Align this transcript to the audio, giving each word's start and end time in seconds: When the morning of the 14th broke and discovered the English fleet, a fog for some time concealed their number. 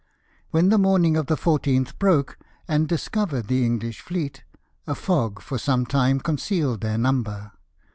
When 0.49 0.69
the 0.69 0.79
morning 0.79 1.15
of 1.15 1.27
the 1.27 1.35
14th 1.37 1.99
broke 1.99 2.39
and 2.67 2.87
discovered 2.87 3.47
the 3.47 3.63
English 3.63 4.01
fleet, 4.01 4.43
a 4.87 4.95
fog 4.95 5.39
for 5.39 5.59
some 5.59 5.85
time 5.85 6.19
concealed 6.19 6.81
their 6.81 6.97
number. 6.97 7.51